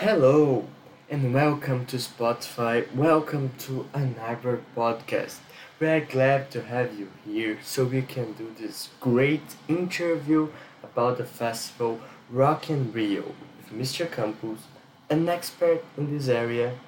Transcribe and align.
Hello 0.00 0.64
and 1.10 1.34
welcome 1.34 1.84
to 1.84 1.98
Spotify. 1.98 2.90
Welcome 2.94 3.50
to 3.58 3.84
another 3.92 4.62
podcast. 4.74 5.40
We 5.78 5.88
are 5.88 6.00
glad 6.00 6.50
to 6.52 6.62
have 6.62 6.98
you 6.98 7.10
here 7.26 7.58
so 7.62 7.84
we 7.84 8.00
can 8.00 8.32
do 8.32 8.50
this 8.58 8.88
great 8.98 9.56
interview 9.68 10.48
about 10.82 11.18
the 11.18 11.26
festival 11.26 12.00
Rock 12.30 12.70
in 12.70 12.90
Rio 12.94 13.34
with 13.58 13.78
Mr. 13.78 14.10
Campos, 14.10 14.60
an 15.10 15.28
expert 15.28 15.84
in 15.98 16.10
this 16.16 16.28
area. 16.28 16.78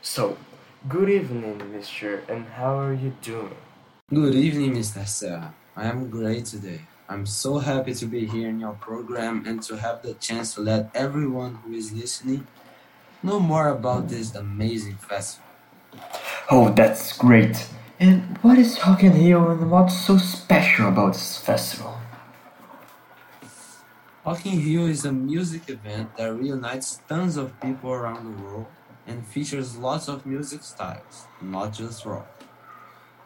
So, 0.00 0.38
good 0.88 1.10
evening, 1.10 1.58
Mr. 1.74 2.22
and 2.28 2.46
how 2.50 2.78
are 2.78 2.94
you 2.94 3.14
doing? 3.20 3.56
Good 4.10 4.36
evening, 4.36 4.74
Mr. 4.74 5.04
Serra. 5.08 5.52
I 5.74 5.88
am 5.88 6.08
great 6.08 6.44
today. 6.44 6.82
I'm 7.10 7.26
so 7.26 7.58
happy 7.58 7.92
to 7.94 8.06
be 8.06 8.24
here 8.24 8.48
in 8.48 8.60
your 8.60 8.74
program 8.74 9.42
and 9.44 9.60
to 9.64 9.76
have 9.76 10.00
the 10.02 10.14
chance 10.14 10.54
to 10.54 10.60
let 10.60 10.90
everyone 10.94 11.56
who 11.56 11.72
is 11.72 11.92
listening 11.92 12.46
know 13.20 13.40
more 13.40 13.66
about 13.66 14.08
this 14.08 14.32
amazing 14.36 14.94
festival. 14.94 15.44
Oh, 16.52 16.70
that's 16.70 17.18
great. 17.18 17.66
And 17.98 18.38
what 18.42 18.58
is 18.58 18.78
in 19.02 19.12
Rio 19.12 19.50
and 19.50 19.72
what's 19.72 20.06
so 20.06 20.18
special 20.18 20.86
about 20.86 21.14
this 21.14 21.36
festival? 21.36 21.98
In 24.44 24.64
Rio 24.64 24.86
is 24.86 25.04
a 25.04 25.10
music 25.10 25.68
event 25.68 26.16
that 26.16 26.32
reunites 26.32 27.00
tons 27.08 27.36
of 27.36 27.60
people 27.60 27.90
around 27.90 28.22
the 28.24 28.40
world 28.40 28.66
and 29.08 29.26
features 29.26 29.76
lots 29.76 30.06
of 30.06 30.24
music 30.24 30.62
styles, 30.62 31.26
not 31.42 31.72
just 31.72 32.06
rock. 32.06 32.28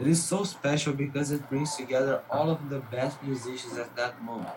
It 0.00 0.08
is 0.08 0.24
so 0.24 0.42
special 0.42 0.92
because 0.92 1.30
it 1.30 1.48
brings 1.48 1.76
together 1.76 2.22
all 2.28 2.50
of 2.50 2.68
the 2.68 2.80
best 2.80 3.22
musicians 3.22 3.78
at 3.78 3.94
that 3.94 4.20
moment, 4.22 4.48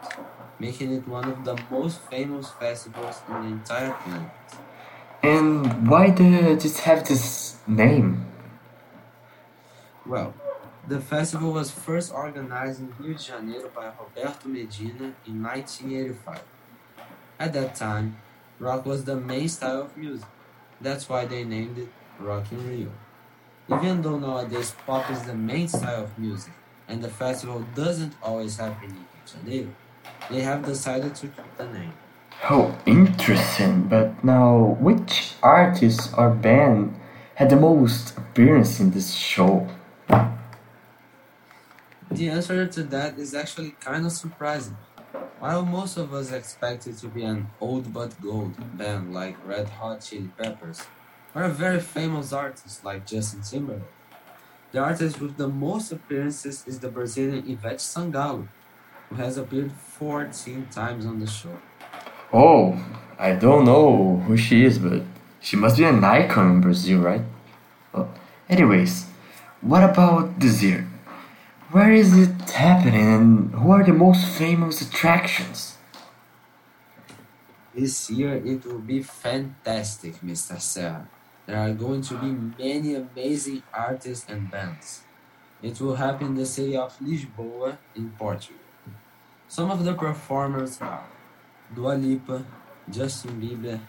making 0.59 0.91
it 0.93 1.07
one 1.07 1.29
of 1.29 1.45
the 1.45 1.55
most 1.69 1.99
famous 2.01 2.49
festivals 2.49 3.21
in 3.27 3.33
the 3.41 3.47
entire 3.49 3.93
planet. 3.93 4.31
And 5.21 5.87
why 5.87 6.09
does 6.09 6.65
it 6.65 6.77
have 6.79 7.07
this 7.07 7.57
name? 7.67 8.25
Well, 10.07 10.33
the 10.87 11.01
festival 11.01 11.51
was 11.51 11.69
first 11.69 12.11
organized 12.11 12.79
in 12.79 12.93
Rio 12.97 13.17
de 13.17 13.23
Janeiro 13.23 13.69
by 13.75 13.91
Roberto 13.99 14.47
Medina 14.49 15.13
in 15.27 15.43
1985. 15.43 16.41
At 17.39 17.53
that 17.53 17.75
time, 17.75 18.17
rock 18.57 18.87
was 18.87 19.05
the 19.05 19.15
main 19.15 19.49
style 19.49 19.81
of 19.81 19.95
music. 19.95 20.27
That's 20.81 21.07
why 21.07 21.25
they 21.25 21.43
named 21.43 21.77
it 21.77 21.89
Rock 22.19 22.51
in 22.51 22.67
Rio. 22.67 22.91
Even 23.69 24.01
though 24.01 24.17
nowadays 24.17 24.73
pop 24.85 25.11
is 25.11 25.23
the 25.23 25.35
main 25.35 25.67
style 25.67 26.05
of 26.05 26.17
music 26.17 26.53
and 26.87 27.03
the 27.03 27.09
festival 27.09 27.65
doesn't 27.75 28.13
always 28.23 28.55
happen 28.55 28.89
in 28.89 28.95
Rio 28.95 29.05
de 29.25 29.31
Janeiro, 29.31 29.75
they 30.29 30.41
have 30.41 30.65
decided 30.65 31.13
to 31.15 31.27
keep 31.27 31.57
the 31.57 31.67
name. 31.67 31.91
Oh, 32.49 32.77
interesting. 32.85 33.83
But 33.83 34.23
now, 34.23 34.77
which 34.79 35.33
artist 35.43 36.13
or 36.17 36.29
band 36.29 36.95
had 37.35 37.49
the 37.49 37.57
most 37.57 38.17
appearance 38.17 38.79
in 38.79 38.91
this 38.91 39.13
show? 39.13 39.67
The 42.09 42.29
answer 42.29 42.65
to 42.65 42.83
that 42.83 43.19
is 43.19 43.33
actually 43.33 43.71
kind 43.81 44.05
of 44.05 44.13
surprising. 44.13 44.77
While 45.39 45.65
most 45.65 45.97
of 45.97 46.13
us 46.13 46.31
expected 46.31 46.97
to 46.99 47.07
be 47.07 47.23
an 47.23 47.47
old 47.59 47.93
but 47.93 48.19
gold 48.21 48.55
band 48.77 49.13
like 49.13 49.35
Red 49.45 49.67
Hot 49.69 49.99
Chili 50.01 50.29
Peppers, 50.37 50.81
or 51.37 51.43
a 51.43 51.49
very 51.49 51.79
famous 51.79 52.33
artist 52.33 52.83
like 52.83 53.05
Justin 53.05 53.43
Timberlake, 53.43 53.83
the 54.71 54.79
artist 54.79 55.21
with 55.21 55.37
the 55.37 55.47
most 55.47 55.91
appearances 55.91 56.63
is 56.65 56.79
the 56.79 56.89
Brazilian 56.89 57.43
Ivete 57.43 57.77
Sangalo, 57.77 58.47
who 59.07 59.15
has 59.17 59.37
appeared 59.37 59.71
14 59.71 60.67
times 60.71 61.05
on 61.05 61.19
the 61.19 61.27
show. 61.27 61.55
Oh, 62.33 62.83
I 63.19 63.33
don't 63.33 63.65
know 63.65 64.17
who 64.25 64.35
she 64.35 64.65
is, 64.65 64.79
but 64.79 65.03
she 65.39 65.55
must 65.55 65.77
be 65.77 65.83
an 65.83 66.03
icon 66.03 66.53
in 66.53 66.61
Brazil, 66.61 67.01
right? 67.01 67.21
Well, 67.93 68.11
anyways, 68.49 69.05
what 69.61 69.83
about 69.83 70.39
this 70.39 70.63
year? 70.63 70.87
Where 71.69 71.93
is 71.93 72.17
it 72.17 72.49
happening 72.49 73.13
and 73.13 73.51
who 73.53 73.69
are 73.69 73.83
the 73.83 73.93
most 73.93 74.25
famous 74.25 74.81
attractions? 74.81 75.77
This 77.75 78.09
year 78.09 78.41
it 78.43 78.65
will 78.65 78.79
be 78.79 79.03
fantastic, 79.03 80.15
Mr. 80.21 80.59
Serra. 80.59 81.07
There 81.47 81.57
are 81.57 81.71
going 81.71 82.01
to 82.01 82.15
be 82.15 82.27
many 82.61 82.95
amazing 82.95 83.63
artists 83.73 84.25
and 84.29 84.51
bands. 84.51 85.03
It 85.61 85.79
will 85.79 85.95
happen 85.95 86.27
in 86.27 86.35
the 86.35 86.45
city 86.45 86.75
of 86.75 86.99
Lisboa 86.99 87.77
in 87.95 88.11
Portugal. 88.19 88.59
Some 89.47 89.71
of 89.71 89.85
the 89.85 89.93
performers 89.93 90.81
are 90.81 91.05
Dua 91.73 91.93
Lipa, 91.95 92.45
Justin 92.89 93.39
Bieber, 93.41 93.79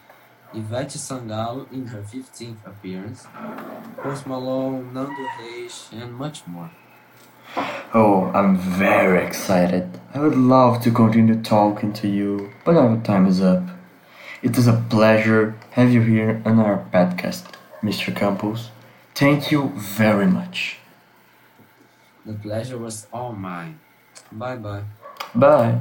Ivete 0.53 0.97
Sangalo 0.97 1.69
in 1.71 1.87
her 1.87 2.01
15th 2.01 2.65
appearance, 2.65 3.27
Post 3.97 4.25
Malone, 4.25 4.93
Nando 4.93 5.27
Reis, 5.41 5.89
and 5.91 6.13
much 6.13 6.47
more. 6.47 6.71
Oh, 7.93 8.31
I'm 8.33 8.55
very 8.55 9.21
excited. 9.25 9.99
I 10.13 10.19
would 10.19 10.37
love 10.37 10.81
to 10.83 10.91
continue 10.91 11.41
talking 11.41 11.91
to 11.93 12.07
you, 12.07 12.51
but 12.63 12.77
our 12.77 12.97
time 13.01 13.25
is 13.25 13.41
up. 13.41 13.63
It 14.41 14.57
is 14.57 14.67
a 14.67 14.73
pleasure 14.89 15.55
have 15.71 15.91
you 15.91 16.01
here 16.01 16.41
on 16.45 16.59
our 16.59 16.85
podcast, 16.93 17.43
Mr. 17.83 18.15
Campos. 18.15 18.69
Thank 19.13 19.51
you 19.51 19.73
very 19.75 20.27
much. 20.27 20.77
The 22.25 22.33
pleasure 22.33 22.77
was 22.77 23.07
all 23.11 23.33
mine. 23.33 23.79
Bye 24.31 24.55
bye. 24.55 24.83
Bye. 25.35 25.79